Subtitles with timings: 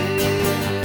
[0.00, 0.79] você.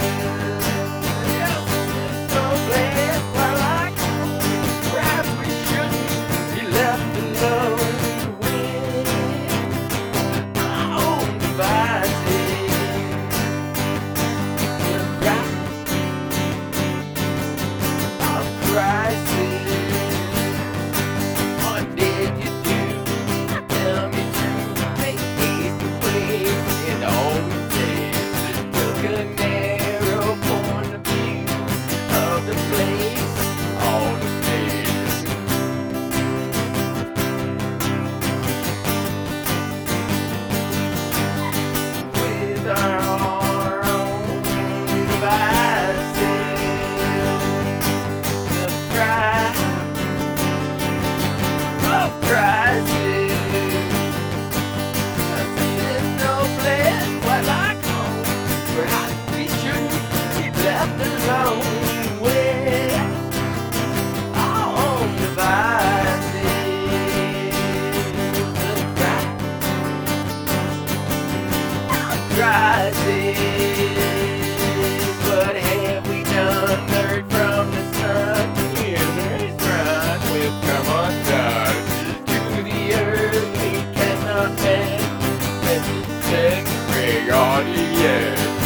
[87.07, 88.64] Earth we cannot